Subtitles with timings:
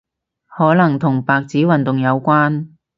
[0.47, 2.69] 可能同白紙運動有關